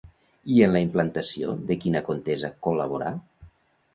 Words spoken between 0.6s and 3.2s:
en la implantació de quina contesa col·laborà?